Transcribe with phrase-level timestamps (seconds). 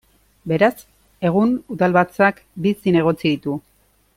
[0.51, 0.71] Beraz,
[1.29, 3.61] egun udalbatzak bi zinegotzi ditu.